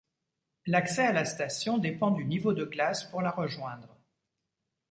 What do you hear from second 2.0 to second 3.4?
du niveau de glace pour la